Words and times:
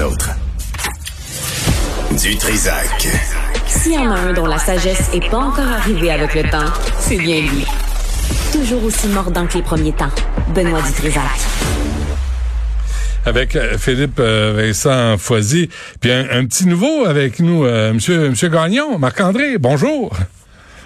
autres. 0.00 0.30
Du 2.22 2.34
Trisac. 2.36 3.08
S'il 3.66 3.92
y 3.92 3.98
en 3.98 4.10
a 4.10 4.18
un 4.20 4.32
dont 4.32 4.46
la 4.46 4.56
sagesse 4.58 5.10
est 5.12 5.28
pas 5.30 5.36
encore 5.36 5.66
arrivée 5.66 6.10
avec 6.10 6.34
le 6.34 6.44
temps, 6.44 6.72
c'est 6.98 7.18
bien 7.18 7.40
lui. 7.42 7.66
Toujours 8.52 8.82
aussi 8.84 9.08
mordant 9.08 9.46
que 9.46 9.58
les 9.58 9.62
premiers 9.62 9.92
temps. 9.92 10.10
Benoît 10.54 10.80
Dutrisac. 10.80 11.22
Avec 13.26 13.54
euh, 13.54 13.76
Philippe 13.76 14.18
euh, 14.18 14.54
Vincent 14.56 15.18
Foisy. 15.18 15.68
Puis 16.00 16.10
un, 16.10 16.26
un 16.30 16.46
petit 16.46 16.66
nouveau 16.66 17.04
avec 17.04 17.38
nous, 17.40 17.64
euh, 17.66 17.92
Monsieur, 17.92 18.30
Monsieur 18.30 18.48
Gagnon, 18.48 18.98
Marc-André, 18.98 19.58
bonjour. 19.58 20.16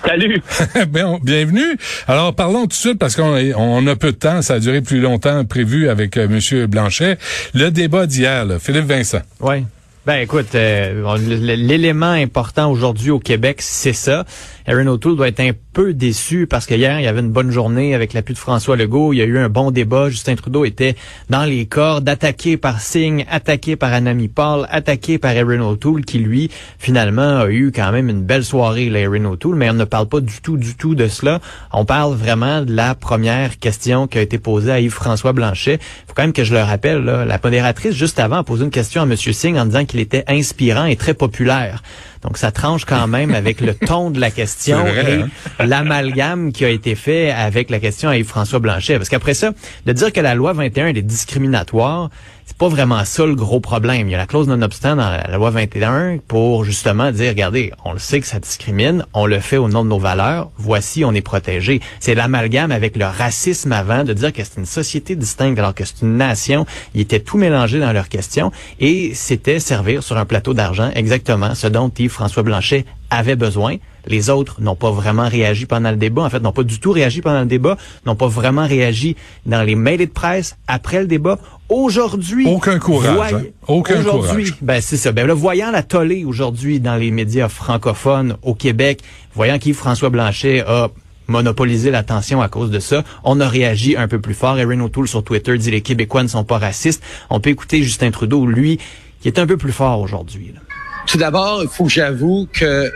Salut. 0.06 0.40
Bien, 0.88 1.18
bienvenue. 1.22 1.76
Alors 2.06 2.34
parlons 2.34 2.62
tout 2.62 2.68
de 2.68 2.72
suite 2.74 2.98
parce 2.98 3.16
qu'on 3.16 3.36
on 3.56 3.86
a 3.86 3.96
peu 3.96 4.12
de 4.12 4.16
temps, 4.16 4.40
ça 4.40 4.54
a 4.54 4.58
duré 4.60 4.80
plus 4.80 5.00
longtemps 5.00 5.44
prévu 5.44 5.88
avec 5.88 6.16
euh, 6.16 6.28
Monsieur 6.28 6.66
Blanchet. 6.66 7.18
Le 7.54 7.70
débat 7.70 8.06
d'hier, 8.06 8.44
là, 8.44 8.58
Philippe 8.58 8.84
Vincent. 8.86 9.22
Oui. 9.40 9.64
Ben 10.06 10.20
écoute, 10.20 10.54
euh, 10.54 11.18
l'élément 11.18 12.06
important 12.12 12.70
aujourd'hui 12.70 13.10
au 13.10 13.18
Québec, 13.18 13.56
c'est 13.60 13.92
ça. 13.92 14.24
Aaron 14.68 14.86
O'Toole 14.86 15.16
doit 15.16 15.28
être 15.28 15.40
un 15.40 15.50
peu 15.72 15.94
déçu 15.94 16.46
parce 16.46 16.66
que 16.66 16.74
hier, 16.74 16.98
il 17.00 17.04
y 17.04 17.06
avait 17.08 17.20
une 17.20 17.30
bonne 17.30 17.50
journée 17.50 17.94
avec 17.94 18.12
l'appui 18.12 18.34
de 18.34 18.38
François 18.38 18.76
Legault. 18.76 19.12
Il 19.12 19.16
y 19.16 19.22
a 19.22 19.24
eu 19.24 19.38
un 19.38 19.48
bon 19.48 19.70
débat. 19.70 20.08
Justin 20.08 20.34
Trudeau 20.34 20.64
était 20.64 20.96
dans 21.28 21.44
les 21.44 21.66
cordes, 21.66 22.08
attaqué 22.08 22.56
par 22.56 22.80
Singh, 22.80 23.24
attaqué 23.30 23.76
par 23.76 23.92
Anami 23.92 24.28
Paul, 24.28 24.66
attaqué 24.70 25.18
par 25.18 25.36
Aaron 25.36 25.60
O'Toole, 25.60 26.04
qui 26.04 26.18
lui, 26.18 26.50
finalement, 26.78 27.40
a 27.40 27.50
eu 27.50 27.72
quand 27.72 27.92
même 27.92 28.08
une 28.08 28.22
belle 28.22 28.44
soirée, 28.44 28.90
là, 28.90 29.00
Aaron 29.00 29.24
O'Toole. 29.24 29.56
Mais 29.56 29.70
on 29.70 29.74
ne 29.74 29.84
parle 29.84 30.08
pas 30.08 30.20
du 30.20 30.40
tout, 30.40 30.56
du 30.56 30.76
tout 30.76 30.94
de 30.94 31.06
cela. 31.08 31.40
On 31.72 31.84
parle 31.84 32.14
vraiment 32.14 32.62
de 32.62 32.72
la 32.72 32.94
première 32.94 33.58
question 33.58 34.06
qui 34.06 34.18
a 34.18 34.22
été 34.22 34.38
posée 34.38 34.72
à 34.72 34.80
Yves-François 34.80 35.32
Blanchet. 35.32 35.78
faut 36.06 36.14
quand 36.14 36.22
même 36.22 36.32
que 36.32 36.44
je 36.44 36.54
le 36.54 36.62
rappelle, 36.62 37.04
là, 37.04 37.24
la 37.24 37.40
modératrice, 37.42 37.94
juste 37.94 38.18
avant, 38.18 38.36
a 38.36 38.44
posé 38.44 38.64
une 38.64 38.70
question 38.70 39.02
à 39.02 39.04
M. 39.04 39.16
Singh 39.16 39.56
en 39.56 39.66
disant 39.66 39.84
qu'il 39.84 39.95
était 40.00 40.24
inspirant 40.28 40.86
et 40.86 40.96
très 40.96 41.14
populaire. 41.14 41.82
Donc, 42.26 42.38
ça 42.38 42.50
tranche 42.50 42.84
quand 42.84 43.06
même 43.06 43.34
avec 43.34 43.60
le 43.60 43.72
ton 43.72 44.10
de 44.10 44.18
la 44.18 44.32
question 44.32 44.80
vrai, 44.80 45.20
et 45.20 45.22
hein? 45.22 45.28
l'amalgame 45.64 46.50
qui 46.50 46.64
a 46.64 46.70
été 46.70 46.96
fait 46.96 47.30
avec 47.30 47.70
la 47.70 47.78
question 47.78 48.08
à 48.08 48.16
Yves-François 48.16 48.58
Blanchet. 48.58 48.96
Parce 48.96 49.08
qu'après 49.08 49.34
ça, 49.34 49.52
de 49.86 49.92
dire 49.92 50.12
que 50.12 50.20
la 50.20 50.34
loi 50.34 50.52
21 50.52 50.88
elle 50.88 50.98
est 50.98 51.02
discriminatoire, 51.02 52.10
c'est 52.46 52.56
pas 52.56 52.68
vraiment 52.68 53.04
ça 53.04 53.26
le 53.26 53.34
gros 53.34 53.58
problème. 53.58 54.08
Il 54.08 54.12
y 54.12 54.14
a 54.14 54.18
la 54.18 54.26
clause 54.26 54.46
non-obstant 54.46 54.94
dans 54.94 55.10
la 55.10 55.36
loi 55.36 55.50
21 55.50 56.18
pour 56.28 56.64
justement 56.64 57.10
dire, 57.10 57.30
regardez, 57.30 57.72
on 57.84 57.92
le 57.92 57.98
sait 57.98 58.20
que 58.20 58.26
ça 58.26 58.38
discrimine, 58.38 59.04
on 59.14 59.26
le 59.26 59.40
fait 59.40 59.56
au 59.56 59.68
nom 59.68 59.84
de 59.84 59.88
nos 59.88 59.98
valeurs, 59.98 60.50
voici, 60.56 61.04
on 61.04 61.12
est 61.12 61.22
protégé. 61.22 61.80
C'est 61.98 62.14
l'amalgame 62.14 62.70
avec 62.70 62.96
le 62.96 63.04
racisme 63.04 63.72
avant, 63.72 64.04
de 64.04 64.12
dire 64.12 64.32
que 64.32 64.44
c'est 64.44 64.58
une 64.58 64.66
société 64.66 65.16
distincte 65.16 65.58
alors 65.58 65.74
que 65.74 65.84
c'est 65.84 66.02
une 66.02 66.16
nation. 66.16 66.66
Ils 66.94 67.00
étaient 67.00 67.18
tout 67.18 67.36
mélangés 67.36 67.80
dans 67.80 67.92
leurs 67.92 68.08
questions 68.08 68.52
et 68.78 69.12
c'était 69.14 69.58
servir 69.58 70.04
sur 70.04 70.16
un 70.16 70.24
plateau 70.24 70.54
d'argent 70.54 70.90
exactement 70.94 71.56
ce 71.56 71.66
dont 71.66 71.90
Yves-François 72.16 72.42
Blanchet 72.44 72.86
avait 73.10 73.36
besoin. 73.36 73.76
Les 74.06 74.30
autres 74.30 74.62
n'ont 74.62 74.74
pas 74.74 74.90
vraiment 74.90 75.28
réagi 75.28 75.66
pendant 75.66 75.90
le 75.90 75.96
débat. 75.96 76.22
En 76.22 76.30
fait, 76.30 76.40
n'ont 76.40 76.52
pas 76.52 76.62
du 76.62 76.80
tout 76.80 76.92
réagi 76.92 77.20
pendant 77.20 77.40
le 77.40 77.46
débat, 77.46 77.76
n'ont 78.06 78.14
pas 78.14 78.26
vraiment 78.26 78.66
réagi 78.66 79.16
dans 79.44 79.62
les 79.62 79.74
mails 79.74 79.98
de 79.98 80.06
presse 80.06 80.56
après 80.66 81.00
le 81.00 81.06
débat. 81.06 81.38
Aujourd'hui, 81.68 82.46
Aucun 82.46 82.78
courage, 82.78 83.34
hein. 83.34 83.42
Aucun 83.68 84.00
aujourd'hui, 84.00 84.44
courage. 84.44 84.58
ben 84.62 84.80
c'est 84.80 84.96
ça. 84.96 85.12
Ben 85.12 85.26
là, 85.26 85.34
voyant 85.34 85.70
la 85.70 85.82
tollée 85.82 86.24
aujourd'hui 86.24 86.80
dans 86.80 86.96
les 86.96 87.10
médias 87.10 87.48
francophones 87.50 88.36
au 88.42 88.54
Québec, 88.54 89.00
voyant 89.34 89.58
qu'Yves-François 89.58 90.08
Blanchet 90.08 90.60
a 90.66 90.88
monopolisé 91.28 91.90
l'attention 91.90 92.40
à 92.40 92.48
cause 92.48 92.70
de 92.70 92.78
ça, 92.78 93.02
on 93.24 93.40
a 93.40 93.48
réagi 93.48 93.96
un 93.96 94.08
peu 94.08 94.20
plus 94.20 94.34
fort. 94.34 94.58
Erin 94.58 94.80
O'Toole 94.80 95.08
sur 95.08 95.22
Twitter 95.22 95.58
dit 95.58 95.70
les 95.70 95.82
Québécois 95.82 96.22
ne 96.22 96.28
sont 96.28 96.44
pas 96.44 96.56
racistes. 96.58 97.02
On 97.28 97.40
peut 97.40 97.50
écouter 97.50 97.82
Justin 97.82 98.10
Trudeau, 98.12 98.46
lui, 98.46 98.78
qui 99.20 99.28
est 99.28 99.38
un 99.38 99.46
peu 99.46 99.56
plus 99.56 99.72
fort 99.72 100.00
aujourd'hui. 100.00 100.52
là. 100.54 100.60
Tout 101.06 101.18
d'abord, 101.18 101.62
il 101.62 101.68
faut 101.68 101.84
que 101.84 101.90
j'avoue 101.90 102.48
que 102.52 102.90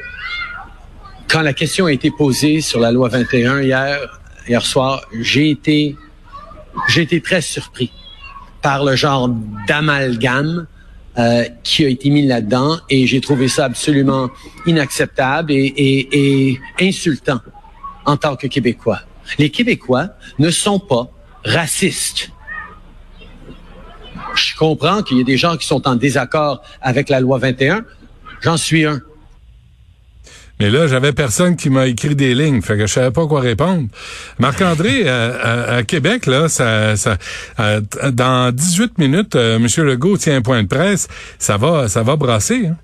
quand 1.28 1.42
la 1.42 1.53
question 1.53 1.86
a 1.86 1.92
été 1.92 2.11
posée 2.11 2.61
sur 2.61 2.80
la 2.80 2.91
loi 2.91 3.08
21 3.08 3.62
hier, 3.62 4.21
hier 4.48 4.66
soir, 4.66 5.03
j'ai 5.21 5.50
été, 5.50 5.97
j'ai 6.88 7.03
été 7.03 7.20
très 7.20 7.41
surpris 7.41 7.93
par 8.62 8.84
le 8.84 8.97
genre 8.97 9.31
d'amalgame 9.69 10.66
euh, 11.19 11.44
qui 11.62 11.84
a 11.84 11.88
été 11.88 12.10
mis 12.10 12.26
là-dedans 12.26 12.78
et 12.88 13.06
j'ai 13.06 13.20
trouvé 13.20 13.49
ça 13.49 13.66
absolument 13.66 14.28
inacceptable 14.66 15.53
et, 15.53 15.56
et, 15.56 16.50
et 16.81 16.88
insultant 16.88 17.41
en 18.06 18.16
tant 18.16 18.34
que 18.34 18.49
Québécois. 18.49 19.00
Les 19.38 19.50
Québécois 19.50 20.09
ne 20.38 20.50
sont 20.50 20.81
pas 20.81 21.10
racistes. 21.44 22.31
Je 24.34 24.56
comprends 24.56 25.03
qu'il 25.03 25.19
y 25.19 25.20
a 25.20 25.25
des 25.25 25.37
gens 25.37 25.56
qui 25.56 25.66
sont 25.66 25.87
en 25.87 25.97
désaccord 25.97 26.62
avec 26.81 27.09
la 27.09 27.20
loi 27.20 27.38
21. 27.38 27.84
J'en 28.43 28.56
suis 28.56 28.84
un. 28.84 29.01
Mais 30.59 30.69
là, 30.69 30.87
j'avais 30.87 31.12
personne 31.12 31.56
qui 31.56 31.71
m'a 31.71 31.87
écrit 31.87 32.15
des 32.15 32.34
lignes, 32.34 32.61
fait 32.61 32.77
que 32.77 32.87
je 32.87 32.93
savais 32.93 33.11
pas 33.11 33.27
quoi 33.27 33.41
répondre. 33.41 33.89
Marc-André, 34.39 35.05
euh, 35.06 35.39
à, 35.73 35.77
à 35.77 35.83
Québec, 35.84 36.27
là, 36.27 36.50
ça, 36.50 36.97
ça, 36.97 37.17
euh, 37.61 37.81
t- 37.81 38.12
dans 38.12 38.53
18 38.55 38.99
minutes, 38.99 39.37
euh, 39.37 39.56
M. 39.56 39.67
Legault 39.87 40.19
tient 40.19 40.37
un 40.37 40.43
point 40.43 40.62
de 40.62 40.69
presse. 40.69 41.09
Ça 41.39 41.56
va, 41.56 41.89
ça 41.89 42.03
va 42.03 42.17
brasser. 42.17 42.67
Hein? 42.67 42.77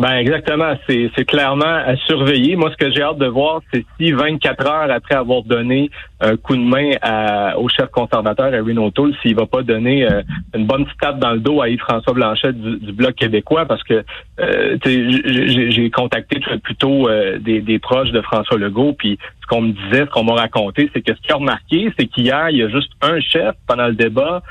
Ben 0.00 0.14
exactement, 0.16 0.72
c'est 0.88 1.10
c'est 1.14 1.26
clairement 1.26 1.66
à 1.90 1.94
surveiller. 2.06 2.56
Moi, 2.56 2.70
ce 2.70 2.76
que 2.78 2.90
j'ai 2.90 3.02
hâte 3.02 3.18
de 3.18 3.26
voir, 3.26 3.60
c'est 3.70 3.84
si 3.98 4.12
24 4.12 4.66
heures 4.66 4.90
après 4.90 5.14
avoir 5.14 5.42
donné 5.42 5.90
un 6.22 6.38
coup 6.38 6.56
de 6.56 6.62
main 6.62 6.92
à- 7.02 7.58
au 7.58 7.68
chef 7.68 7.90
conservateur, 7.90 8.54
Erin 8.54 8.78
O'Toole, 8.78 9.14
s'il 9.20 9.34
va 9.36 9.44
pas 9.44 9.62
donner 9.62 10.10
euh, 10.10 10.22
une 10.54 10.64
bonne 10.64 10.86
petite 10.86 11.00
tape 11.00 11.18
dans 11.18 11.32
le 11.32 11.40
dos 11.40 11.60
à 11.60 11.68
Yves-François 11.68 12.14
Blanchet 12.14 12.54
du, 12.54 12.78
du 12.78 12.92
Bloc 12.92 13.14
québécois, 13.14 13.66
parce 13.66 13.82
que 13.84 14.02
euh, 14.40 14.78
j'ai- 14.86 15.70
j'ai 15.70 15.90
contacté 15.90 16.40
plutôt 16.64 17.06
euh, 17.10 17.38
des, 17.38 17.60
des 17.60 17.78
proches 17.78 18.10
de 18.10 18.22
François 18.22 18.56
Legault, 18.56 18.94
puis 18.94 19.18
ce 19.42 19.46
qu'on 19.48 19.60
me 19.60 19.72
disait, 19.72 20.06
ce 20.06 20.10
qu'on 20.10 20.24
m'a 20.24 20.32
raconté, 20.34 20.90
c'est 20.94 21.02
que 21.02 21.14
ce 21.14 21.20
qu'ils 21.20 21.34
ont 21.34 21.40
remarqué, 21.40 21.92
c'est 21.98 22.06
qu'hier, 22.06 22.48
il 22.48 22.56
y 22.56 22.62
a 22.62 22.70
juste 22.70 22.92
un 23.02 23.20
chef 23.20 23.54
pendant 23.68 23.88
le 23.88 23.94
débat 23.94 24.42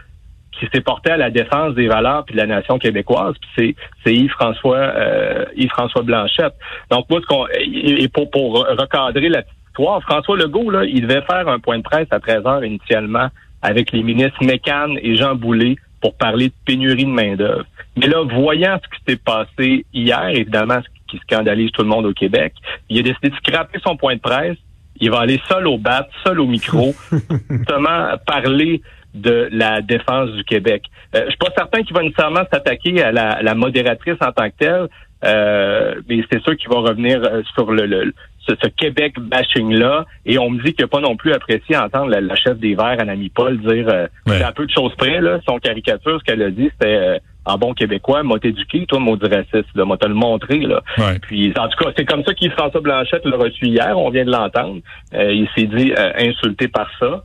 qui 0.59 0.67
s'est 0.73 0.81
porté 0.81 1.11
à 1.11 1.17
la 1.17 1.29
défense 1.29 1.73
des 1.75 1.87
valeurs 1.87 2.25
puis 2.25 2.35
de 2.35 2.39
la 2.39 2.47
nation 2.47 2.77
québécoise, 2.77 3.35
puis 3.39 3.49
c'est 3.57 3.75
c'est 4.03 4.13
Yves-François 4.13 4.77
euh, 4.77 5.45
Yves-François 5.55 6.01
Blanchette. 6.03 6.53
Donc 6.91 7.09
moi 7.09 7.19
ce 7.21 7.27
qu'on 7.27 7.47
et 7.47 8.07
pour 8.09 8.29
pour 8.29 8.65
recadrer 8.67 9.29
la 9.29 9.43
histoire, 9.69 10.01
François 10.01 10.37
Legault 10.37 10.69
là, 10.69 10.83
il 10.85 11.01
devait 11.01 11.21
faire 11.21 11.47
un 11.47 11.59
point 11.59 11.77
de 11.77 11.83
presse 11.83 12.07
à 12.11 12.19
13 12.19 12.45
heures 12.45 12.65
initialement 12.65 13.29
avec 13.61 13.91
les 13.91 14.03
ministres 14.03 14.43
Mécan 14.43 14.95
et 15.01 15.15
Jean 15.15 15.35
Boulet 15.35 15.75
pour 16.01 16.15
parler 16.15 16.49
de 16.49 16.53
pénurie 16.65 17.05
de 17.05 17.09
main-d'œuvre. 17.09 17.65
Mais 17.97 18.07
là, 18.07 18.23
voyant 18.23 18.79
ce 18.81 18.97
qui 18.97 19.03
s'est 19.07 19.21
passé 19.21 19.85
hier, 19.93 20.29
évidemment, 20.29 20.79
ce 20.81 21.11
qui 21.11 21.21
scandalise 21.23 21.71
tout 21.71 21.81
le 21.81 21.89
monde 21.89 22.05
au 22.05 22.13
Québec, 22.13 22.53
il 22.89 22.99
a 22.99 23.01
décidé 23.01 23.29
de 23.29 23.35
scraper 23.35 23.79
son 23.83 23.97
point 23.97 24.15
de 24.15 24.21
presse. 24.21 24.57
Il 25.01 25.11
va 25.11 25.19
aller 25.19 25.41
seul 25.47 25.67
au 25.67 25.77
bat, 25.77 26.07
seul 26.25 26.39
au 26.39 26.45
micro, 26.45 26.93
justement 27.49 28.17
parler 28.25 28.81
de 29.13 29.49
la 29.51 29.81
défense 29.81 30.31
du 30.31 30.43
Québec. 30.43 30.83
Euh, 31.15 31.21
je 31.25 31.29
suis 31.29 31.37
pas 31.37 31.51
certain 31.57 31.81
qu'il 31.83 31.95
va 31.95 32.03
nécessairement 32.03 32.43
s'attaquer 32.51 33.01
à 33.03 33.11
la, 33.11 33.39
la 33.41 33.55
modératrice 33.55 34.17
en 34.21 34.31
tant 34.31 34.49
que 34.49 34.55
telle, 34.59 34.87
euh, 35.25 35.95
mais 36.07 36.21
c'est 36.31 36.41
sûr 36.43 36.55
qu'il 36.55 36.69
va 36.69 36.79
revenir 36.79 37.21
euh, 37.23 37.41
sur 37.55 37.71
le, 37.71 37.85
le- 37.85 38.13
ce, 38.47 38.53
ce 38.63 38.67
Québec 38.69 39.15
bashing 39.19 39.73
là. 39.73 40.05
Et 40.25 40.37
on 40.39 40.49
me 40.49 40.63
dit 40.63 40.73
qu'il 40.73 40.83
n'a 40.85 40.87
pas 40.87 41.01
non 41.01 41.15
plus 41.17 41.33
apprécié 41.33 41.75
entendre 41.75 42.07
la, 42.09 42.21
la 42.21 42.35
chef 42.35 42.57
des 42.57 42.73
Verts, 42.75 42.99
Anami 42.99 43.29
Paul, 43.29 43.57
dire 43.59 43.87
euh, 43.89 44.07
Ouais. 44.27 44.41
un 44.41 44.51
peu 44.51 44.65
de 44.65 44.71
choses 44.71 44.95
près 44.95 45.19
là. 45.19 45.39
Son 45.47 45.57
caricature, 45.59 46.19
ce 46.19 46.23
qu'elle 46.23 46.41
a 46.41 46.49
dit, 46.51 46.69
c'était 46.71 46.95
euh, 46.95 47.17
en 47.45 47.57
bon 47.57 47.73
québécois, 47.73 48.21
m'a 48.23 48.35
éduqué, 48.43 48.85
toi, 48.85 48.99
maudit 48.99 49.27
raciste, 49.27 49.69
là, 49.75 49.83
m'a 49.85 49.97
te 49.97 50.07
le 50.07 50.13
montré 50.13 50.57
là. 50.59 50.81
Ouais. 50.99 51.19
Puis 51.19 51.51
en 51.57 51.67
tout 51.67 51.83
cas, 51.83 51.91
c'est 51.97 52.05
comme 52.05 52.23
ça 52.23 52.33
qu'il 52.33 52.51
François 52.51 52.79
Blanchette 52.81 53.25
l'a 53.25 53.37
reçu 53.37 53.65
hier. 53.65 53.97
On 53.97 54.09
vient 54.11 54.25
de 54.25 54.31
l'entendre. 54.31 54.81
Euh, 55.13 55.31
il 55.33 55.47
s'est 55.55 55.65
dit 55.67 55.91
euh, 55.97 56.11
insulté 56.17 56.67
par 56.67 56.89
ça. 56.99 57.23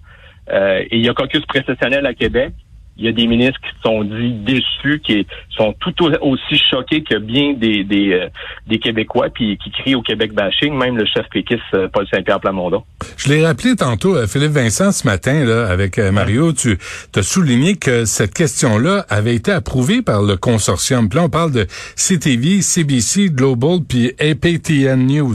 Euh, 0.53 0.81
et 0.91 0.97
il 0.99 1.05
y 1.05 1.09
a 1.09 1.15
caucus 1.15 1.45
précessionnel 1.47 2.05
à 2.07 2.15
Québec. 2.15 2.53
Il 2.97 3.05
y 3.05 3.09
a 3.09 3.13
des 3.13 3.27
ministres 3.27 3.59
qui 3.61 3.71
se 3.77 3.83
sont 3.83 4.05
dit 4.05 4.31
déçus, 4.45 5.01
qui 5.05 5.27
sont 5.57 5.75
tout 5.81 5.93
au- 6.05 6.13
aussi 6.29 6.63
choqués 6.71 7.03
que 7.03 7.19
bien 7.19 7.55
des 7.55 7.83
des, 7.83 8.13
euh, 8.13 8.29
des 8.69 8.79
Québécois, 8.79 9.31
puis 9.35 9.59
qui 9.59 9.73
crient 9.73 9.97
au 9.97 10.03
Québec 10.03 10.33
bashing, 10.33 10.73
même 10.79 10.97
le 10.97 11.05
chef 11.05 11.27
péquiste 11.33 11.61
euh, 11.75 11.89
Paul 11.93 12.07
Saint-Pierre 12.09 12.39
Plamondon. 12.39 12.85
Je 13.17 13.31
l'ai 13.31 13.45
rappelé 13.45 13.75
tantôt, 13.75 14.15
euh, 14.15 14.29
Philippe 14.29 14.53
Vincent, 14.53 14.93
ce 14.93 15.09
matin, 15.09 15.45
là, 15.45 15.67
avec 15.67 15.99
Mario, 15.99 16.53
tu 16.53 16.79
as 17.17 17.23
souligné 17.25 17.75
que 17.75 18.05
cette 18.05 18.33
question-là 18.33 19.05
avait 19.09 19.35
été 19.35 19.51
approuvée 19.51 20.01
par 20.01 20.23
le 20.23 20.37
consortium. 20.37 21.09
Puis 21.09 21.19
là, 21.19 21.25
on 21.25 21.31
parle 21.31 21.51
de 21.51 21.67
CTV, 21.97 22.63
CBC, 22.63 23.31
Global, 23.31 23.79
puis 23.89 24.13
APTN 24.21 25.05
News. 25.05 25.35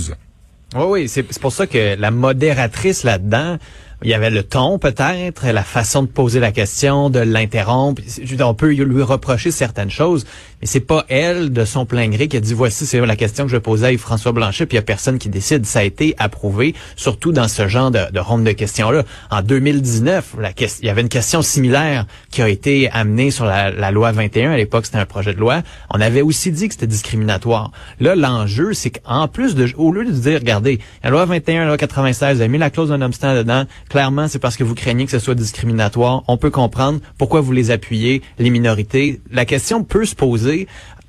Oui, 0.75 0.83
oui, 0.87 1.07
c'est 1.09 1.23
pour 1.41 1.51
ça 1.51 1.67
que 1.67 1.99
la 1.99 2.11
modératrice 2.11 3.03
là-dedans 3.03 3.57
il 4.01 4.09
y 4.09 4.13
avait 4.13 4.29
le 4.29 4.43
ton 4.43 4.79
peut-être, 4.79 5.45
la 5.47 5.63
façon 5.63 6.03
de 6.03 6.07
poser 6.07 6.39
la 6.39 6.51
question, 6.51 7.09
de 7.09 7.19
l'interrompre. 7.19 8.01
On 8.41 8.53
peut 8.53 8.69
lui 8.69 9.03
reprocher 9.03 9.51
certaines 9.51 9.89
choses, 9.89 10.25
mais 10.61 10.67
c'est 10.67 10.79
pas 10.79 11.05
elle 11.07 11.51
de 11.51 11.65
son 11.65 11.85
plein 11.85 12.07
gré 12.09 12.27
qui 12.27 12.37
a 12.37 12.39
dit 12.39 12.53
voici 12.53 12.85
c'est 12.85 12.99
la 13.05 13.15
question 13.15 13.45
que 13.45 13.51
je 13.51 13.57
posais 13.57 13.93
à 13.93 13.97
François 13.97 14.31
Blanchet, 14.31 14.65
puis 14.65 14.75
il 14.75 14.79
y 14.79 14.83
a 14.83 14.83
personne 14.83 15.17
qui 15.17 15.29
décide. 15.29 15.65
Ça 15.65 15.79
a 15.79 15.83
été 15.83 16.15
approuvé, 16.17 16.75
surtout 16.95 17.31
dans 17.31 17.47
ce 17.47 17.67
genre 17.67 17.91
de, 17.91 18.11
de 18.11 18.19
ronde 18.19 18.43
de 18.43 18.51
questions-là. 18.51 19.03
En 19.31 19.41
2019, 19.41 20.35
la 20.39 20.51
il 20.59 20.85
y 20.85 20.89
avait 20.89 21.01
une 21.01 21.09
question 21.09 21.41
similaire 21.41 22.05
qui 22.31 22.41
a 22.41 22.49
été 22.49 22.89
amenée 22.91 23.31
sur 23.31 23.45
la, 23.45 23.71
la 23.71 23.91
loi 23.91 24.11
21. 24.11 24.51
À 24.51 24.57
l'époque, 24.57 24.85
c'était 24.85 24.97
un 24.97 25.05
projet 25.05 25.33
de 25.33 25.39
loi. 25.39 25.61
On 25.89 26.01
avait 26.01 26.21
aussi 26.21 26.51
dit 26.51 26.67
que 26.67 26.73
c'était 26.73 26.87
discriminatoire. 26.87 27.71
Là, 27.99 28.15
l'enjeu, 28.15 28.73
c'est 28.73 28.89
qu'en 28.89 29.27
plus 29.27 29.55
de, 29.55 29.69
au 29.77 29.91
lieu 29.91 30.05
de 30.05 30.11
dire, 30.11 30.39
regardez, 30.39 30.79
la 31.03 31.09
loi 31.09 31.25
21, 31.25 31.61
la 31.61 31.67
loi 31.67 31.77
96, 31.77 32.35
vous 32.35 32.41
avez 32.41 32.49
mis 32.49 32.57
la 32.57 32.69
clause 32.69 32.89
d'un 32.89 33.01
obstant 33.01 33.35
dedans, 33.35 33.63
clairement, 33.89 34.27
c'est 34.27 34.39
parce 34.39 34.57
que 34.57 34.63
vous 34.63 34.75
craignez 34.75 35.05
que 35.05 35.11
ce 35.11 35.19
soit 35.19 35.35
discriminatoire. 35.35 36.23
On 36.27 36.37
peut 36.37 36.51
comprendre 36.51 36.99
pourquoi 37.17 37.39
vous 37.41 37.51
les 37.53 37.71
appuyez, 37.71 38.21
les 38.37 38.49
minorités. 38.49 39.21
La 39.31 39.45
question 39.45 39.83
peut 39.83 40.05
se 40.05 40.15
poser 40.15 40.48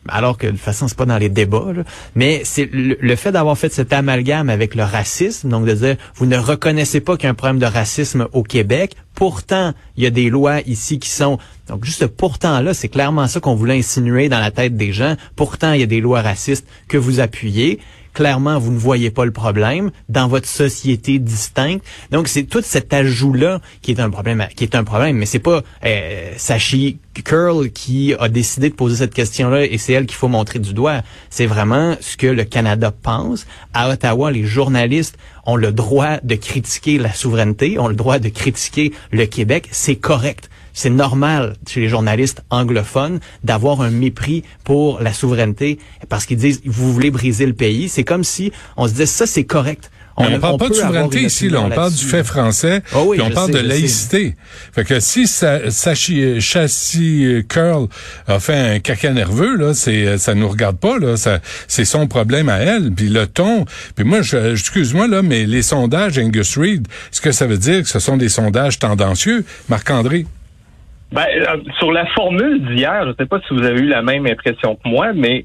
alors 0.09 0.39
que 0.39 0.47
de 0.47 0.53
toute 0.53 0.61
façon 0.61 0.89
c'est 0.89 0.97
pas 0.97 1.05
dans 1.05 1.19
les 1.19 1.29
débats, 1.29 1.67
mais 2.15 2.43
c'est 2.45 2.69
le, 2.73 3.17
fait 3.17 3.33
d'avoir 3.33 3.57
fait 3.57 3.73
cet 3.73 3.93
amalgame 3.93 4.49
avec 4.49 4.75
le 4.75 4.83
racisme, 4.83 5.49
donc 5.49 5.67
de 5.67 5.73
dire 5.73 5.97
vous 6.15 6.27
ne 6.27 6.39
reconnaissez 6.39 7.01
pas 7.01 7.17
qu'il 7.17 7.25
y 7.25 7.27
a 7.27 7.31
un 7.31 7.35
problème 7.35 7.59
de 7.59 7.67
racisme 7.67 8.27
au 8.33 8.43
Québec, 8.43 8.97
pourtant 9.15 9.75
il 9.97 10.05
y 10.05 10.07
a 10.07 10.11
des 10.11 10.31
lois 10.31 10.61
ici 10.63 10.99
qui 10.99 11.11
sont 11.11 11.39
donc 11.69 11.85
juste 11.85 12.07
pourtant 12.07 12.61
là, 12.61 12.75
c'est 12.75 12.89
clairement 12.89 13.27
ça 13.29 13.41
qu'on 13.41 13.55
voulait 13.55 13.79
insinuer 13.79 14.29
dans 14.29 14.41
la 14.41 14.51
tête 14.51 14.77
des 14.77 14.93
gens. 14.93 15.17
Pourtant 15.37 15.73
il 15.73 15.81
y 15.81 15.85
a 15.85 15.87
des 15.87 16.01
lois 16.01 16.23
racistes 16.23 16.67
que 16.89 16.97
vous 16.97 17.21
appuyez 17.21 17.79
clairement, 18.15 18.59
vous 18.59 18.73
ne 18.73 18.79
voyez 18.79 19.11
pas 19.11 19.25
le 19.25 19.31
problème 19.31 19.91
dans 20.09 20.29
votre 20.29 20.49
société 20.49 21.19
distincte. 21.19 21.85
Donc, 22.11 22.29
c'est 22.29 22.45
tout 22.45 22.62
cet 22.62 22.93
ajout-là 22.93 23.61
qui 23.83 23.91
est 23.93 24.01
un 24.01 24.11
problème, 24.11 24.47
qui 24.57 24.65
est 24.65 24.75
un 24.75 24.85
problème. 24.85 25.17
Mais 25.17 25.27
c'est 25.27 25.39
pas 25.39 25.62
euh, 25.85 26.33
Sachi 26.37 26.99
Curl 27.25 27.71
qui 27.71 28.15
a 28.19 28.29
décidé 28.29 28.71
de 28.71 28.75
poser 28.75 28.97
cette 28.97 29.15
question-là 29.15 29.65
et 29.65 29.79
c'est 29.79 29.93
elle 29.93 30.07
qu'il 30.07 30.17
faut 30.17 30.29
montrer 30.29 30.59
du 30.59 30.75
doigt. 30.75 31.03
C'est 31.29 31.47
vraiment 31.47 31.97
ce 32.01 32.17
que 32.17 32.27
le 32.27 32.45
Canada 32.45 32.93
pense. 32.93 33.47
À 33.75 33.91
Ottawa, 33.91 34.31
les 34.31 34.45
journalistes 34.45 35.17
ont 35.47 35.56
le 35.56 35.73
droit 35.73 36.19
de 36.23 36.35
critiquer 36.35 36.99
la 36.99 37.13
souveraineté, 37.13 37.79
ont 37.79 37.89
le 37.89 37.95
droit 37.95 38.19
de 38.19 38.29
critiquer 38.29 38.93
le 39.11 39.27
Québec. 39.27 39.69
C'est 39.71 39.97
correct 39.97 40.51
c'est 40.72 40.90
normal 40.90 41.56
chez 41.69 41.81
les 41.81 41.88
journalistes 41.88 42.43
anglophones 42.50 43.20
d'avoir 43.44 43.81
un 43.81 43.90
mépris 43.90 44.44
pour 44.64 45.00
la 45.00 45.12
souveraineté 45.12 45.78
parce 46.08 46.26
qu'ils 46.26 46.38
disent 46.38 46.61
vous 46.64 46.93
voulez 46.93 47.11
briser 47.11 47.46
le 47.46 47.55
pays. 47.55 47.88
C'est 47.88 48.05
comme 48.05 48.25
si 48.25 48.52
on 48.76 48.87
se 48.87 48.93
disait 48.93 49.06
ça 49.06 49.26
c'est 49.26 49.44
correct. 49.44 49.90
On, 50.17 50.28
ne 50.28 50.38
parle 50.38 50.58
pas 50.58 50.69
de 50.69 50.75
souveraineté 50.75 51.22
ici, 51.22 51.49
là. 51.49 51.62
On 51.62 51.70
parle 51.70 51.93
du 51.93 52.05
fait 52.05 52.25
français, 52.25 52.82
oh 52.94 53.12
puis 53.12 53.20
on 53.22 53.31
parle 53.31 53.52
de 53.52 53.58
laïcité. 53.58 54.37
Fait 54.72 54.84
que 54.84 55.00
si 55.00 55.26
Sachi 55.26 56.40
Chassis 56.40 57.44
Curl 57.49 57.88
a 58.26 58.38
fait 58.38 58.75
un 58.75 58.78
caca 58.81 59.12
nerveux, 59.12 59.56
là, 59.56 59.72
c'est 59.72 60.19
ça 60.19 60.34
nous 60.34 60.49
regarde 60.49 60.78
pas, 60.78 60.99
là. 60.99 61.14
c'est 61.69 61.84
son 61.84 62.06
problème 62.06 62.49
à 62.49 62.58
elle. 62.58 62.93
Puis 62.93 63.08
le 63.08 63.26
ton. 63.26 63.64
Puis 63.94 64.05
moi, 64.05 64.22
je, 64.22 64.52
excuse-moi 64.52 65.08
là, 65.08 65.22
mais 65.22 65.46
les 65.46 65.62
sondages 65.62 66.19
Angus 66.19 66.58
Reid, 66.58 66.87
est-ce 67.12 67.20
que 67.20 67.32
ça 67.32 67.46
veut 67.46 67.58
dire 67.58 67.82
que 67.82 67.88
ce 67.88 67.99
sont 67.99 68.17
des 68.17 68.28
sondages 68.28 68.78
tendancieux, 68.78 69.44
Marc-André? 69.69 70.26
Ben, 71.12 71.27
euh, 71.27 71.57
sur 71.79 71.91
la 71.91 72.07
formule 72.07 72.65
d'hier, 72.67 73.03
je 73.03 73.09
ne 73.09 73.15
sais 73.15 73.27
pas 73.27 73.41
si 73.41 73.55
vous 73.55 73.65
avez 73.65 73.81
eu 73.81 73.87
la 73.87 74.03
même 74.03 74.27
impression 74.27 74.77
que 74.77 74.89
moi, 74.89 75.12
mais 75.12 75.45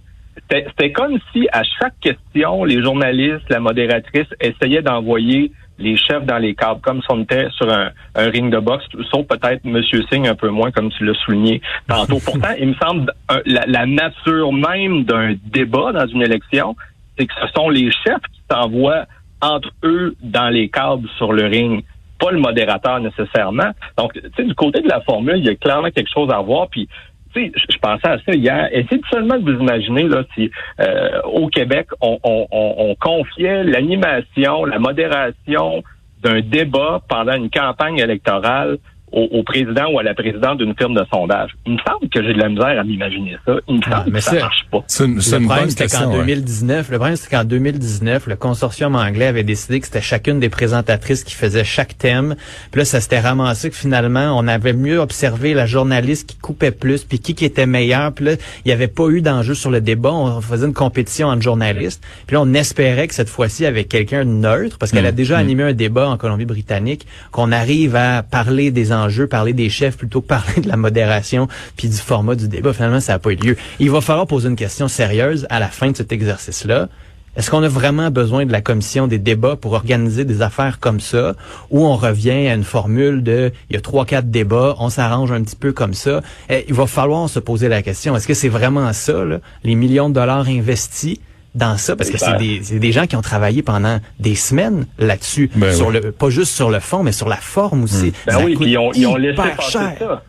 c'était 0.50 0.92
comme 0.92 1.18
si 1.32 1.48
à 1.52 1.64
chaque 1.64 2.00
question, 2.00 2.64
les 2.66 2.84
journalistes, 2.84 3.50
la 3.50 3.60
modératrice 3.60 4.28
essayaient 4.40 4.84
d'envoyer 4.84 5.52
les 5.80 5.98
chefs 5.98 6.24
dans 6.24 6.38
les 6.38 6.54
câbles, 6.56 6.82
comme 6.82 7.02
si 7.02 7.08
on 7.10 7.24
était 7.24 7.48
sur 7.58 7.70
un, 7.70 7.90
ring 8.16 8.52
de 8.52 8.60
boxe, 8.60 8.86
sauf 9.12 9.26
peut-être 9.28 9.62
M. 9.66 9.82
Singh 10.10 10.28
un 10.28 10.36
peu 10.36 10.50
moins, 10.50 10.72
comme 10.72 10.92
tu 10.92 11.04
l'as 11.04 11.16
souligné 11.26 11.62
tantôt. 11.88 12.20
Pourtant, 12.24 12.54
il 12.60 12.70
me 12.70 12.76
semble 12.76 13.12
la, 13.46 13.66
la 13.66 13.86
nature 13.86 14.54
même 14.54 15.04
d'un 15.04 15.34
débat 15.46 15.92
dans 15.92 16.08
une 16.08 16.22
élection, 16.22 16.76
c'est 17.18 17.26
que 17.26 17.34
ce 17.42 17.48
sont 17.54 17.70
les 17.70 17.92
chefs 17.92 18.22
qui 18.32 18.42
s'envoient 18.50 19.06
entre 19.42 19.70
eux 19.84 20.16
dans 20.22 20.50
les 20.50 20.70
câbles 20.70 21.10
sur 21.18 21.34
le 21.34 21.46
ring 21.46 21.84
pas 22.20 22.32
le 22.32 22.40
modérateur 22.40 23.00
nécessairement. 23.00 23.72
Donc, 23.98 24.14
tu 24.14 24.22
sais, 24.36 24.44
du 24.44 24.56
côté 24.56 24.82
de 24.82 24.90
la 24.90 25.02
formule, 25.02 25.38
il 25.38 25.46
y 25.46 25.50
a 25.50 25.56
clairement 25.56 25.90
quelque 25.90 26.12
chose 26.14 26.30
à 26.32 26.40
voir. 26.42 26.68
Puis, 26.70 26.88
tu 27.34 27.46
sais, 27.46 27.52
je 27.56 27.78
pensais 27.78 28.08
à 28.08 28.18
ça 28.18 28.34
hier. 28.34 28.70
Essayez 28.72 29.02
seulement 29.12 29.38
de 29.38 29.52
vous 29.52 29.62
imaginer 29.62 30.04
là, 30.04 30.24
si 30.34 30.50
euh, 30.80 31.22
au 31.24 31.48
Québec, 31.48 31.88
on, 32.02 32.18
on, 32.24 32.48
on 32.52 32.96
confiait 32.96 33.64
l'animation, 33.64 34.66
la 34.66 34.80
modération 34.80 35.84
d'un 36.24 36.42
débat 36.42 37.02
pendant 37.08 37.34
une 37.34 37.50
campagne 37.50 38.00
électorale 38.00 38.78
au, 39.12 39.44
président 39.44 39.92
ou 39.92 40.00
à 40.00 40.04
la 40.04 40.14
présidente 40.14 40.58
d'une 40.58 40.76
firme 40.76 40.94
de 40.94 41.06
sondage. 41.12 41.52
Il 41.66 41.74
me 41.74 41.78
semble 41.78 42.10
que 42.10 42.22
j'ai 42.22 42.34
de 42.34 42.40
la 42.40 42.50
misère 42.50 42.80
à 42.80 42.84
m'imaginer 42.84 43.38
ça. 43.46 43.54
Il 43.68 43.76
me 43.76 43.82
ah, 43.86 44.04
semble 44.04 44.12
que 44.12 44.20
ça 44.20 44.40
marche 44.40 44.66
pas. 44.70 44.84
C'est 44.88 45.06
une, 45.06 45.16
le 45.16 45.46
problème, 45.46 45.70
c'était 45.70 45.88
qu'en 45.88 46.12
2019, 46.12 46.90
le 46.92 46.98
problème, 46.98 47.16
c'est 47.16 47.30
qu'en 47.30 47.44
2019, 47.44 48.28
le 48.28 48.36
consortium 48.36 48.96
anglais 48.96 49.28
avait 49.28 49.44
décidé 49.44 49.80
que 49.80 49.86
c'était 49.86 50.02
chacune 50.02 50.40
des 50.40 50.50
présentatrices 50.50 51.24
qui 51.24 51.34
faisait 51.34 51.64
chaque 51.64 51.98
thème. 51.98 52.36
Puis 52.72 52.80
là, 52.80 52.86
ça 52.86 53.00
s'était 53.00 53.20
ramassé 53.20 53.70
que 53.70 53.76
finalement, 53.76 54.38
on 54.38 54.48
avait 54.48 54.74
mieux 54.74 55.00
observé 55.00 55.54
la 55.54 55.66
journaliste 55.66 56.30
qui 56.30 56.38
coupait 56.38 56.72
plus, 56.72 57.04
puis 57.04 57.20
qui, 57.20 57.36
qui 57.36 57.46
était 57.46 57.68
meilleur. 57.68 58.12
Puis 58.12 58.26
là, 58.26 58.32
il 58.34 58.68
n'y 58.68 58.74
avait 58.74 58.88
pas 58.88 59.08
eu 59.08 59.22
d'enjeu 59.22 59.54
sur 59.54 59.72
le 59.72 59.80
débat. 59.82 60.12
On 60.12 60.42
faisait 60.42 60.66
une 60.66 60.74
compétition 60.74 61.28
entre 61.28 61.42
journalistes. 61.42 62.04
Puis 62.28 62.36
là, 62.36 62.42
on 62.42 62.54
espérait 62.54 63.08
que 63.08 63.14
cette 63.14 63.30
fois-ci, 63.30 63.66
avec 63.66 63.88
quelqu'un 63.88 64.26
de 64.26 64.32
neutre, 64.32 64.78
parce 64.78 64.92
qu'elle 64.92 65.06
a 65.06 65.12
mm. 65.12 65.16
déjà 65.16 65.38
mm. 65.38 65.40
animé 65.40 65.64
un 65.64 65.74
débat 65.74 66.10
en 66.10 66.18
Colombie-Britannique, 66.18 67.08
qu'on 67.32 67.52
arrive 67.52 67.96
à 67.96 68.24
parler 68.24 68.72
des 68.72 68.92
enjeux 68.96 69.16
jeu, 69.16 69.28
parler 69.28 69.54
des 69.54 69.70
chefs 69.70 69.98
plutôt 69.98 70.22
que 70.22 70.28
parler 70.28 70.62
de 70.62 70.68
la 70.68 70.78
modération 70.78 71.48
puis 71.78 71.88
du 71.88 71.98
format 71.98 72.36
du 72.36 72.48
débat. 72.48 72.74
Finalement, 72.74 73.00
ça 73.00 73.14
n'a 73.14 73.20
pas 73.20 73.32
eu 73.32 73.36
lieu. 73.36 73.58
Il 73.80 73.92
va 73.92 74.02
falloir 74.02 74.28
poser 74.28 74.50
une 74.50 74.56
question 74.56 74.88
sérieuse 74.88 75.48
à 75.50 75.60
la 75.60 75.68
fin 75.68 75.92
de 75.92 75.96
cet 75.96 76.12
exercice-là. 76.12 76.90
Est-ce 77.36 77.52
qu'on 77.52 77.64
a 77.64 77.68
vraiment 77.68 78.12
besoin 78.12 78.46
de 78.46 78.52
la 78.52 78.62
commission 78.62 79.08
des 79.08 79.20
débats 79.20 79.58
pour 79.58 79.74
organiser 79.74 80.24
des 80.24 80.42
affaires 80.42 80.80
comme 80.80 81.02
ça, 81.02 81.36
ou 81.70 81.86
on 81.86 81.98
revient 81.98 82.48
à 82.48 82.54
une 82.54 82.64
formule 82.64 83.24
de 83.24 83.52
il 83.70 83.76
y 83.76 83.78
a 83.78 83.82
trois 83.82 84.06
quatre 84.06 84.32
débats, 84.32 84.76
on 84.80 84.90
s'arrange 84.90 85.34
un 85.34 85.44
petit 85.44 85.58
peu 85.58 85.74
comme 85.74 85.94
ça? 85.94 86.22
Et 86.50 86.66
il 86.70 86.74
va 86.74 86.88
falloir 86.88 87.30
se 87.30 87.40
poser 87.40 87.68
la 87.68 87.82
question 87.82 88.16
est-ce 88.16 88.28
que 88.28 88.34
c'est 88.34 88.50
vraiment 88.50 88.92
ça, 88.94 89.26
là, 89.26 89.40
les 89.66 89.76
millions 89.76 90.08
de 90.08 90.14
dollars 90.14 90.48
investis? 90.48 91.20
Dans 91.56 91.78
ça 91.78 91.96
parce 91.96 92.10
que 92.10 92.18
c'est 92.18 92.38
des, 92.38 92.80
des, 92.80 92.92
gens 92.92 93.08
qui 93.08 93.16
ont 93.16 93.22
travaillé 93.22 93.64
pendant 93.64 94.00
des 94.20 94.36
semaines 94.36 94.86
là-dessus, 95.00 95.50
ben 95.56 95.74
sur 95.74 95.90
le 95.90 96.12
pas 96.12 96.30
juste 96.30 96.54
sur 96.54 96.70
le 96.70 96.80
fond, 96.80 97.02
mais 97.02 97.14
sur 97.14 97.30
la 97.30 97.38
forme 97.38 97.84
aussi. 97.84 98.08
Hmm. 98.08 98.12
Ben 98.28 98.44
oui, 98.44 98.58
ils 98.62 98.78
ont, 98.78 98.92
ils 98.94 99.08
ont 99.08 99.16
laissé 99.16 99.36
passer 99.36 99.72
ça. 99.72 100.24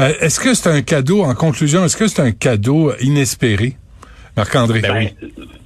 Euh, 0.00 0.12
est-ce 0.20 0.38
que 0.38 0.54
c'est 0.54 0.68
un 0.68 0.82
cadeau, 0.82 1.22
en 1.22 1.34
conclusion, 1.34 1.84
est-ce 1.84 1.96
que 1.96 2.06
c'est 2.06 2.22
un 2.22 2.30
cadeau 2.30 2.92
inespéré, 3.00 3.76
Marc-André? 4.38 4.80
Ben, 4.80 4.96
oui. 4.96 5.08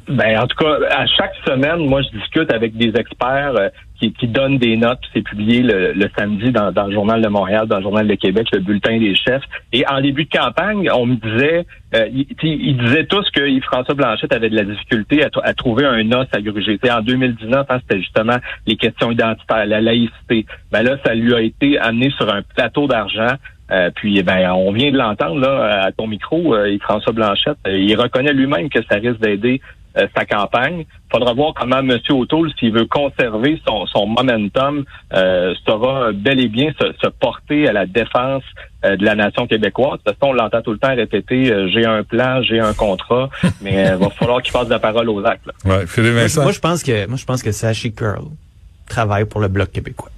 Ben, 0.09 0.39
en 0.39 0.47
tout 0.47 0.57
cas, 0.57 0.79
à 0.91 1.07
chaque 1.07 1.35
semaine, 1.47 1.87
moi, 1.87 2.03
je 2.03 2.19
discute 2.19 2.53
avec 2.53 2.77
des 2.77 2.93
experts 2.99 3.55
euh, 3.57 3.69
qui, 4.01 4.13
qui, 4.13 4.27
donnent 4.27 4.59
des 4.59 4.77
notes. 4.77 4.99
C'est 5.15 5.23
publié 5.23 5.63
le, 5.63 6.09
samedi 6.19 6.51
dans, 6.51 6.73
dans, 6.73 6.87
le 6.87 6.93
Journal 6.93 7.23
de 7.23 7.29
Montréal, 7.29 7.67
dans 7.69 7.77
le 7.77 7.83
Journal 7.83 8.09
de 8.09 8.15
Québec, 8.15 8.49
le 8.53 8.61
bulletin 8.61 8.99
des 8.99 9.15
chefs. 9.15 9.45
Et 9.73 9.87
en 9.87 10.01
début 10.01 10.25
de 10.25 10.31
campagne, 10.31 10.89
on 10.93 11.07
me 11.07 11.15
disait, 11.17 11.67
euh, 11.95 12.09
ils, 12.11 12.77
disaient 12.79 13.07
tous 13.07 13.29
que 13.31 13.47
Yves-François 13.47 13.95
Blanchette 13.95 14.35
avait 14.35 14.51
de 14.51 14.57
la 14.57 14.65
difficulté 14.65 15.23
à, 15.25 15.55
trouver 15.55 15.85
un 15.85 16.11
os 16.13 16.27
à 16.33 16.41
gruger. 16.41 16.79
en 16.91 17.03
2019, 17.03 17.67
hein, 17.69 17.79
c'était 17.83 18.01
justement 18.01 18.39
les 18.67 18.77
questions 18.77 19.13
identitaires, 19.13 19.67
la 19.67 19.81
laïcité. 19.81 20.47
Ben 20.73 20.83
là, 20.83 20.97
ça 21.05 21.15
lui 21.15 21.35
a 21.35 21.41
été 21.41 21.79
amené 21.79 22.11
sur 22.17 22.33
un 22.33 22.43
plateau 22.43 22.87
d'argent. 22.87 23.37
Euh, 23.73 23.91
puis, 23.95 24.23
ben, 24.23 24.51
on 24.53 24.73
vient 24.73 24.91
de 24.91 24.99
l'entendre 24.99 25.41
là 25.41 25.85
à 25.85 25.93
ton 25.93 26.07
micro, 26.07 26.55
euh, 26.55 26.71
Yves-François 26.71 27.13
Blanchette. 27.13 27.59
il 27.67 27.95
reconnaît 27.97 28.33
lui-même 28.33 28.69
que 28.69 28.81
ça 28.91 28.97
risque 28.97 29.21
d'aider 29.21 29.61
euh, 29.99 30.07
sa 30.17 30.25
campagne. 30.25 30.87
faudra 31.11 31.35
voir 31.35 31.53
comment 31.53 31.81
M. 31.81 31.99
O'Toole, 32.09 32.51
s'il 32.59 32.73
veut 32.73 32.87
conserver 32.87 33.61
son, 33.67 33.85
son 33.87 34.07
momentum, 34.07 34.87
euh, 35.13 35.55
saura 35.67 36.13
bel 36.13 36.41
et 36.41 36.49
bien 36.49 36.73
se, 36.81 37.09
porter 37.09 37.69
à 37.69 37.75
la 37.75 37.85
défense 37.85 38.43
euh, 38.87 38.97
de 38.97 39.05
la 39.05 39.15
nation 39.15 39.47
québécoise. 39.47 39.99
De 39.99 40.11
toute 40.11 40.19
façon, 40.19 40.31
on 40.31 40.33
l'entend 40.33 40.63
tout 40.63 40.73
le 40.73 40.79
temps 40.79 40.95
répéter 40.95 41.53
j'ai 41.75 41.85
un 41.85 42.05
plan, 42.05 42.43
j'ai 42.43 42.59
un 42.59 42.73
contrat, 42.73 43.29
mais 43.61 43.85
il 43.93 43.97
va 43.97 44.09
falloir 44.09 44.41
qu'il 44.41 44.53
fasse 44.53 44.69
la 44.71 44.79
parole 44.79 45.11
aux 45.11 45.23
actes. 45.27 45.45
Ouais, 45.67 45.85
moi, 45.85 46.27
moi, 46.43 46.53
je 46.53 46.61
pense 46.61 46.83
que 46.83 47.07
moi 47.07 47.19
je 47.19 47.25
pense 47.27 47.43
que 47.43 47.53
Sashi 47.53 47.93
Curl 47.93 48.25
travaille 48.89 49.27
pour 49.27 49.43
le 49.43 49.49
Bloc 49.49 49.73
québécois. 49.73 50.11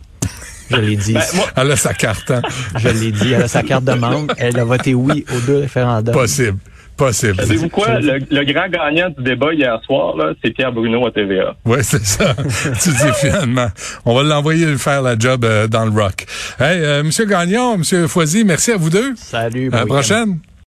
Je 0.71 0.77
l'ai 0.77 0.97
dit. 0.97 1.15
Ben, 1.15 1.23
elle 1.57 1.73
a 1.73 1.77
sa 1.77 1.95
carte. 1.95 2.31
Hein? 2.31 2.43
Je 2.79 2.89
l'ai 2.89 3.13
dit. 3.13 3.33
Elle 3.33 3.43
a 3.43 3.49
sa 3.49 3.63
carte 3.63 3.85
de 3.85 3.93
membre. 3.93 4.35
Elle 4.39 4.59
a 4.59 4.65
voté 4.65 4.95
oui 4.95 5.25
aux 5.35 5.41
deux 5.41 5.59
référendums. 5.59 6.15
Possible. 6.15 6.59
Possible. 6.97 7.37
Savez-vous 7.37 7.69
quoi? 7.71 7.99
Le, 7.99 8.53
grand 8.53 8.69
gagnant 8.69 9.11
du 9.11 9.25
débat 9.25 9.53
hier 9.53 9.81
soir, 9.85 10.15
c'est 10.43 10.53
Pierre 10.53 10.73
Bruno 10.73 11.05
à 11.07 11.11
TVA. 11.11 11.57
Oui, 11.65 11.79
c'est 11.83 12.05
ça. 12.05 12.35
tu 12.83 12.91
dis 12.91 13.13
finalement. 13.21 13.67
On 14.05 14.15
va 14.15 14.23
l'envoyer 14.23 14.77
faire 14.77 15.03
la 15.03 15.19
job 15.19 15.45
euh, 15.45 15.67
dans 15.67 15.85
le 15.85 15.91
rock. 15.91 16.25
Hey, 16.61 16.79
euh, 16.81 17.03
Monsieur 17.03 17.25
Gagnon, 17.25 17.79
Monsieur 17.79 18.07
Foisy, 18.07 18.45
merci 18.45 18.71
à 18.71 18.77
vous 18.77 18.91
deux. 18.91 19.15
Salut. 19.17 19.71
À 19.73 19.79
la 19.79 19.87
prochaine. 19.87 20.39